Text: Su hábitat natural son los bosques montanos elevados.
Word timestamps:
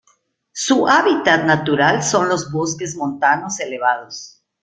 Su 0.55 0.87
hábitat 0.87 1.45
natural 1.45 2.01
son 2.01 2.27
los 2.27 2.51
bosques 2.51 2.95
montanos 2.97 3.59
elevados. 3.59 4.41